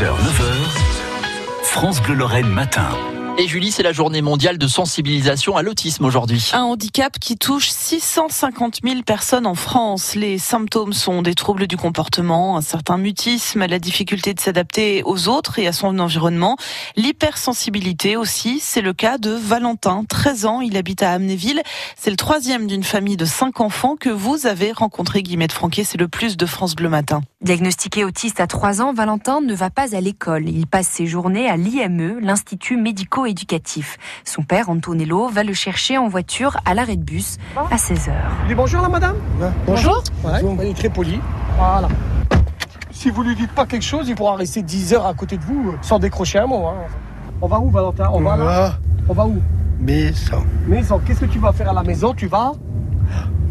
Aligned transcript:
6h, 0.00 0.06
9h, 0.06 1.62
France 1.62 2.00
Bleu 2.00 2.14
Lorraine 2.14 2.48
matin. 2.48 3.19
Et 3.40 3.48
Julie, 3.48 3.70
c'est 3.70 3.82
la 3.82 3.94
journée 3.94 4.20
mondiale 4.20 4.58
de 4.58 4.66
sensibilisation 4.66 5.56
à 5.56 5.62
l'autisme 5.62 6.04
aujourd'hui. 6.04 6.50
Un 6.52 6.60
handicap 6.60 7.18
qui 7.18 7.38
touche 7.38 7.70
650 7.70 8.80
000 8.84 9.00
personnes 9.00 9.46
en 9.46 9.54
France. 9.54 10.14
Les 10.14 10.36
symptômes 10.36 10.92
sont 10.92 11.22
des 11.22 11.34
troubles 11.34 11.66
du 11.66 11.78
comportement, 11.78 12.58
un 12.58 12.60
certain 12.60 12.98
mutisme, 12.98 13.64
la 13.64 13.78
difficulté 13.78 14.34
de 14.34 14.40
s'adapter 14.40 15.02
aux 15.06 15.28
autres 15.28 15.58
et 15.58 15.66
à 15.66 15.72
son 15.72 15.98
environnement, 16.00 16.58
l'hypersensibilité 16.96 18.14
aussi. 18.14 18.60
C'est 18.60 18.82
le 18.82 18.92
cas 18.92 19.16
de 19.16 19.30
Valentin, 19.30 20.04
13 20.06 20.44
ans, 20.44 20.60
il 20.60 20.76
habite 20.76 21.02
à 21.02 21.12
Amnéville. 21.12 21.62
C'est 21.96 22.10
le 22.10 22.16
troisième 22.16 22.66
d'une 22.66 22.84
famille 22.84 23.16
de 23.16 23.24
cinq 23.24 23.62
enfants 23.62 23.96
que 23.98 24.10
vous 24.10 24.46
avez 24.46 24.70
rencontré, 24.72 25.22
Guillemette 25.22 25.52
Franquet. 25.52 25.84
C'est 25.84 25.96
le 25.96 26.08
plus 26.08 26.36
de 26.36 26.44
France 26.44 26.76
Bleu 26.76 26.90
Matin. 26.90 27.22
Diagnostiqué 27.40 28.04
autiste 28.04 28.38
à 28.38 28.46
3 28.46 28.82
ans, 28.82 28.92
Valentin 28.92 29.40
ne 29.40 29.54
va 29.54 29.70
pas 29.70 29.96
à 29.96 30.00
l'école. 30.02 30.46
Il 30.46 30.66
passe 30.66 30.88
ses 30.88 31.06
journées 31.06 31.48
à 31.48 31.56
l'IME, 31.56 32.18
l'Institut 32.20 32.76
médico-éducatif. 33.30 33.96
Son 34.24 34.42
père, 34.42 34.68
Antonello, 34.68 35.28
va 35.28 35.44
le 35.44 35.52
chercher 35.54 35.96
en 35.98 36.08
voiture 36.08 36.56
à 36.64 36.74
l'arrêt 36.74 36.96
de 36.96 37.02
bus 37.04 37.38
à 37.56 37.76
16h. 37.76 38.10
Il 38.44 38.48
dit 38.48 38.54
bonjour 38.54 38.82
la 38.82 38.88
madame 38.88 39.16
Bonjour. 39.66 40.02
Ouais, 40.24 40.40
Il 40.62 40.68
est 40.70 40.74
très 40.74 40.88
poli. 40.88 41.18
Voilà. 41.56 41.88
Si 42.90 43.10
vous 43.10 43.22
lui 43.22 43.34
dites 43.36 43.52
pas 43.52 43.66
quelque 43.66 43.84
chose, 43.84 44.08
il 44.08 44.14
pourra 44.14 44.36
rester 44.36 44.62
10 44.62 44.94
heures 44.94 45.06
à 45.06 45.14
côté 45.14 45.36
de 45.38 45.42
vous 45.44 45.70
euh, 45.70 45.76
sans 45.80 45.98
décrocher 45.98 46.38
un 46.40 46.46
mot. 46.46 46.66
hein. 46.66 46.74
On 47.40 47.46
va 47.48 47.58
où 47.60 47.70
Valentin? 47.70 48.10
On 48.12 48.20
va 48.20 48.36
là 48.36 48.72
On 49.08 49.14
va 49.14 49.24
où? 49.26 49.40
Maison, 49.78 50.44
Maison. 50.66 51.00
Qu'est-ce 51.06 51.20
que 51.20 51.24
tu 51.26 51.38
vas 51.38 51.52
faire 51.52 51.70
à 51.70 51.72
la 51.72 51.82
maison? 51.82 52.12
Tu 52.12 52.26
vas 52.26 52.52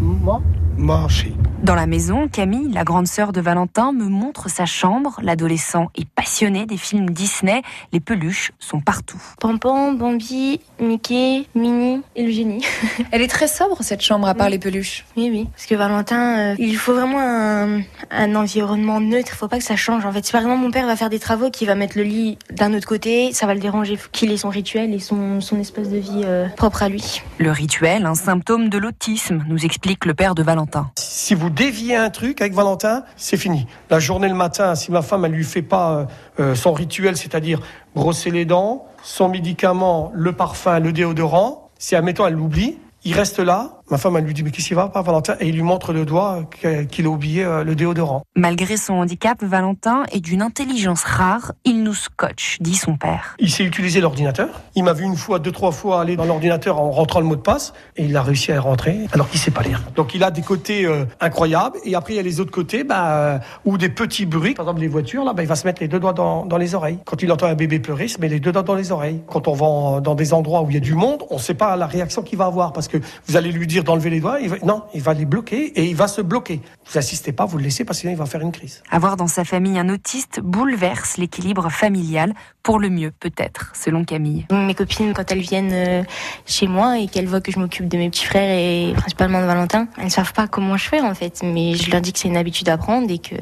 Moi 0.00 0.40
marcher. 0.76 1.36
Dans 1.66 1.74
la 1.74 1.88
maison, 1.88 2.28
Camille, 2.28 2.70
la 2.72 2.84
grande 2.84 3.08
sœur 3.08 3.32
de 3.32 3.40
Valentin, 3.40 3.90
me 3.90 4.04
montre 4.04 4.48
sa 4.48 4.66
chambre. 4.66 5.18
L'adolescent 5.20 5.88
est 5.96 6.08
passionné 6.08 6.64
des 6.64 6.76
films 6.76 7.10
Disney. 7.10 7.60
Les 7.92 7.98
peluches 7.98 8.52
sont 8.60 8.80
partout. 8.80 9.20
Pampan, 9.40 9.90
Bambi, 9.94 10.60
Mickey, 10.78 11.44
Minnie 11.56 12.02
et 12.14 12.22
le 12.22 12.30
génie. 12.30 12.64
Elle 13.10 13.20
est 13.20 13.26
très 13.26 13.48
sobre 13.48 13.82
cette 13.82 14.00
chambre 14.00 14.28
à 14.28 14.34
part 14.36 14.48
les 14.48 14.60
peluches. 14.60 15.04
Oui, 15.16 15.28
oui. 15.32 15.48
Parce 15.50 15.66
que 15.66 15.74
Valentin, 15.74 16.38
euh, 16.38 16.54
il 16.60 16.76
faut 16.76 16.94
vraiment 16.94 17.18
un, 17.18 17.80
un 18.12 18.34
environnement 18.36 19.00
neutre. 19.00 19.30
Il 19.32 19.36
faut 19.36 19.48
pas 19.48 19.58
que 19.58 19.64
ça 19.64 19.74
change. 19.74 20.06
En 20.06 20.12
fait, 20.12 20.24
si 20.24 20.30
par 20.30 20.42
exemple 20.42 20.60
mon 20.60 20.70
père 20.70 20.86
va 20.86 20.94
faire 20.94 21.10
des 21.10 21.18
travaux, 21.18 21.50
qu'il 21.50 21.66
va 21.66 21.74
mettre 21.74 21.98
le 21.98 22.04
lit 22.04 22.38
d'un 22.52 22.74
autre 22.74 22.86
côté, 22.86 23.32
ça 23.32 23.46
va 23.46 23.54
le 23.54 23.60
déranger. 23.60 23.96
Faut 23.96 24.10
qu'il 24.12 24.30
ait 24.30 24.36
son 24.36 24.50
rituel 24.50 24.94
et 24.94 25.00
son, 25.00 25.40
son 25.40 25.58
espace 25.58 25.88
de 25.88 25.98
vie 25.98 26.22
euh, 26.26 26.46
propre 26.56 26.84
à 26.84 26.88
lui. 26.88 27.22
Le 27.38 27.50
rituel, 27.50 28.06
un 28.06 28.14
symptôme 28.14 28.68
de 28.68 28.78
l'autisme, 28.78 29.44
nous 29.48 29.64
explique 29.64 30.04
le 30.04 30.14
père 30.14 30.36
de 30.36 30.44
Valentin. 30.44 30.92
Si 31.18 31.34
vous 31.34 31.48
déviez 31.48 31.96
un 31.96 32.10
truc 32.10 32.42
avec 32.42 32.52
Valentin, 32.52 33.02
c'est 33.16 33.38
fini. 33.38 33.66
La 33.88 33.98
journée 33.98 34.28
le 34.28 34.34
matin, 34.34 34.74
si 34.74 34.92
ma 34.92 35.00
femme 35.00 35.24
elle 35.24 35.32
lui 35.32 35.44
fait 35.44 35.62
pas 35.62 35.92
euh, 35.92 36.04
euh, 36.40 36.54
son 36.54 36.74
rituel, 36.74 37.16
c'est-à-dire 37.16 37.62
brosser 37.94 38.30
les 38.30 38.44
dents, 38.44 38.84
son 39.02 39.30
médicament, 39.30 40.12
le 40.14 40.32
parfum, 40.32 40.78
le 40.78 40.92
déodorant, 40.92 41.70
si 41.78 41.96
admettons 41.96 42.26
elle 42.26 42.34
l'oublie, 42.34 42.76
il 43.04 43.14
reste 43.14 43.38
là. 43.38 43.75
Ma 43.88 43.98
femme 43.98 44.16
elle 44.16 44.24
lui 44.24 44.34
dit 44.34 44.42
mais 44.42 44.50
qu'est-ce 44.50 44.68
qui 44.68 44.74
va 44.74 44.88
pas 44.88 45.02
Valentin? 45.02 45.36
Et 45.38 45.48
il 45.48 45.54
lui 45.54 45.62
montre 45.62 45.92
le 45.92 46.04
doigt 46.04 46.42
euh, 46.64 46.84
qu'il 46.84 47.06
a 47.06 47.08
oublié 47.08 47.44
euh, 47.44 47.62
le 47.62 47.74
déodorant. 47.76 48.22
Malgré 48.34 48.76
son 48.76 48.94
handicap, 48.94 49.42
Valentin 49.44 50.02
est 50.10 50.20
d'une 50.20 50.42
intelligence 50.42 51.04
rare. 51.04 51.52
Il 51.64 51.84
nous 51.84 51.94
scotche, 51.94 52.58
dit 52.60 52.74
son 52.74 52.96
père. 52.96 53.36
Il 53.38 53.50
sait 53.50 53.64
utiliser 53.64 54.00
l'ordinateur. 54.00 54.48
Il 54.74 54.82
m'a 54.82 54.92
vu 54.92 55.04
une 55.04 55.16
fois, 55.16 55.38
deux, 55.38 55.52
trois 55.52 55.70
fois 55.70 56.00
aller 56.00 56.16
dans 56.16 56.24
l'ordinateur 56.24 56.80
en 56.80 56.90
rentrant 56.90 57.20
le 57.20 57.26
mot 57.26 57.36
de 57.36 57.40
passe 57.40 57.74
et 57.96 58.04
il 58.04 58.16
a 58.16 58.22
réussi 58.22 58.50
à 58.50 58.56
y 58.56 58.58
rentrer 58.58 59.06
alors 59.12 59.28
qu'il 59.28 59.38
sait 59.38 59.52
pas 59.52 59.62
lire. 59.62 59.82
Donc 59.94 60.14
il 60.14 60.24
a 60.24 60.32
des 60.32 60.42
côtés 60.42 60.84
euh, 60.84 61.04
incroyables 61.20 61.78
et 61.84 61.94
après 61.94 62.14
il 62.14 62.16
y 62.16 62.20
a 62.20 62.22
les 62.22 62.40
autres 62.40 62.50
côtés 62.50 62.82
bah, 62.82 63.40
ou 63.64 63.78
des 63.78 63.88
petits 63.88 64.26
bruits. 64.26 64.54
Par 64.54 64.64
exemple 64.64 64.80
les 64.80 64.88
voitures, 64.88 65.24
là, 65.24 65.32
bah, 65.32 65.42
il 65.42 65.48
va 65.48 65.54
se 65.54 65.66
mettre 65.66 65.80
les 65.80 65.88
deux 65.88 66.00
doigts 66.00 66.12
dans, 66.12 66.44
dans 66.44 66.58
les 66.58 66.74
oreilles. 66.74 66.98
Quand 67.04 67.22
il 67.22 67.30
entend 67.30 67.46
un 67.46 67.54
bébé 67.54 67.78
pleurer, 67.78 68.04
il 68.06 68.08
se 68.08 68.20
met 68.20 68.28
les 68.28 68.40
deux 68.40 68.50
doigts 68.50 68.64
dans 68.64 68.74
les 68.74 68.90
oreilles. 68.90 69.22
Quand 69.28 69.46
on 69.46 69.54
va 69.54 70.00
dans 70.00 70.14
des 70.14 70.32
endroits 70.32 70.62
où 70.62 70.70
il 70.70 70.74
y 70.74 70.76
a 70.76 70.80
du 70.80 70.94
monde, 70.94 71.22
on 71.30 71.38
sait 71.38 71.54
pas 71.54 71.76
la 71.76 71.86
réaction 71.86 72.22
qu'il 72.22 72.38
va 72.38 72.46
avoir 72.46 72.72
parce 72.72 72.88
que 72.88 72.98
vous 73.26 73.36
allez 73.36 73.52
lui 73.52 73.66
dire 73.66 73.75
d'enlever 73.84 74.10
les 74.10 74.20
doigts, 74.20 74.38
il 74.40 74.48
va- 74.48 74.56
non, 74.64 74.82
il 74.94 75.02
va 75.02 75.14
les 75.14 75.24
bloquer 75.24 75.66
et 75.78 75.84
il 75.84 75.96
va 75.96 76.08
se 76.08 76.20
bloquer. 76.20 76.60
Vous 76.90 76.98
assistez 76.98 77.32
pas, 77.32 77.44
vous 77.46 77.58
le 77.58 77.64
laissez 77.64 77.84
parce 77.84 77.98
que 77.98 78.00
sinon 78.02 78.12
il 78.12 78.18
va 78.18 78.26
faire 78.26 78.40
une 78.40 78.52
crise. 78.52 78.82
Avoir 78.90 79.16
dans 79.16 79.26
sa 79.26 79.44
famille 79.44 79.78
un 79.78 79.88
autiste 79.88 80.40
bouleverse 80.40 81.16
l'équilibre 81.18 81.70
familial, 81.70 82.34
pour 82.62 82.80
le 82.80 82.88
mieux 82.90 83.12
peut-être, 83.20 83.72
selon 83.80 84.04
Camille. 84.04 84.44
Mes 84.50 84.74
copines, 84.74 85.12
quand 85.14 85.30
elles 85.30 85.38
viennent 85.40 85.70
euh, 85.72 86.02
chez 86.46 86.66
moi 86.66 86.98
et 86.98 87.06
qu'elles 87.06 87.28
voient 87.28 87.40
que 87.40 87.52
je 87.52 87.60
m'occupe 87.60 87.86
de 87.86 87.96
mes 87.96 88.10
petits 88.10 88.24
frères 88.24 88.50
et 88.58 88.92
principalement 88.96 89.40
de 89.40 89.46
Valentin, 89.46 89.86
elles 89.98 90.06
ne 90.06 90.10
savent 90.10 90.32
pas 90.32 90.48
comment 90.48 90.76
je 90.76 90.88
fais 90.88 91.00
en 91.00 91.14
fait. 91.14 91.42
Mais 91.44 91.74
je 91.74 91.90
leur 91.92 92.00
dis 92.00 92.12
que 92.12 92.18
c'est 92.18 92.26
une 92.26 92.36
habitude 92.36 92.68
à 92.68 92.76
prendre 92.76 93.08
et 93.08 93.18
que 93.18 93.36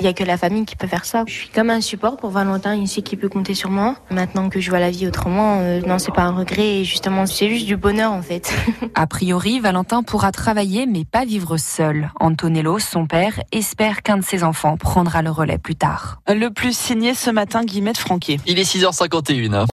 il 0.00 0.02
y 0.02 0.06
a 0.08 0.14
que 0.14 0.24
la 0.24 0.38
famille 0.38 0.64
qui 0.64 0.76
peut 0.76 0.86
faire 0.86 1.04
ça. 1.04 1.24
Je 1.26 1.32
suis 1.32 1.48
comme 1.50 1.68
un 1.68 1.82
support 1.82 2.16
pour 2.16 2.30
Valentin. 2.30 2.74
Il 2.74 2.88
sait 2.88 3.02
qu'il 3.02 3.18
peut 3.18 3.28
compter 3.28 3.54
sur 3.54 3.68
moi. 3.70 3.96
Maintenant 4.10 4.48
que 4.48 4.60
je 4.60 4.70
vois 4.70 4.80
la 4.80 4.90
vie 4.90 5.06
autrement, 5.06 5.58
euh, 5.60 5.82
non, 5.86 5.98
c'est 5.98 6.12
pas 6.14 6.22
un 6.22 6.32
regret. 6.32 6.80
Et 6.80 6.84
justement, 6.84 7.26
c'est 7.26 7.50
juste 7.50 7.66
du 7.66 7.76
bonheur 7.76 8.12
en 8.12 8.22
fait. 8.22 8.50
A 8.94 9.06
priori, 9.06 9.60
Valentin 9.80 10.02
pourra 10.02 10.30
travailler 10.30 10.84
mais 10.84 11.06
pas 11.06 11.24
vivre 11.24 11.56
seul. 11.56 12.10
Antonello, 12.20 12.78
son 12.78 13.06
père, 13.06 13.40
espère 13.50 14.02
qu'un 14.02 14.18
de 14.18 14.22
ses 14.22 14.44
enfants 14.44 14.76
prendra 14.76 15.22
le 15.22 15.30
relais 15.30 15.56
plus 15.56 15.74
tard. 15.74 16.20
Le 16.28 16.48
plus 16.48 16.76
signé 16.76 17.14
ce 17.14 17.30
matin, 17.30 17.64
Guillemette 17.64 17.96
Franquet. 17.96 18.36
Il 18.44 18.58
est 18.58 18.70
6h51. 18.70 19.66